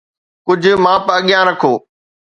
ڪجهه 0.45 0.75
ماپ 0.83 1.03
اڳيان 1.17 1.43
رکو 1.49 1.73